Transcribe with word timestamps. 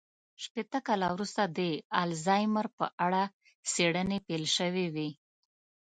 شپېته 0.43 0.79
کاله 0.87 1.07
وروسته 1.15 1.41
د 1.57 1.59
الزایمر 2.03 2.65
په 2.77 2.85
اړه 3.05 3.23
څېړنې 3.71 4.19
پيل 4.27 4.43
شوې 4.57 4.85
وې. 4.93 5.09